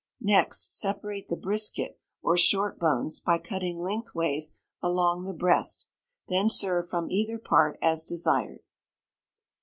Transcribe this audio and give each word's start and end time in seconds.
Next 0.23 0.73
separate 0.73 1.29
the 1.29 1.35
brisket, 1.35 1.99
or 2.23 2.35
short 2.35 2.79
bones, 2.79 3.19
by 3.19 3.37
cutting 3.37 3.83
lengthways 3.83 4.55
along 4.81 5.25
the 5.25 5.31
breast. 5.33 5.85
Then 6.27 6.49
serve 6.49 6.89
from 6.89 7.11
either 7.11 7.37
part 7.37 7.77
as 7.83 8.03
desired. 8.03 8.61